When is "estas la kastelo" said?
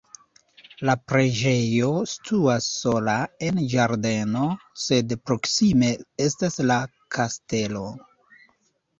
6.25-7.85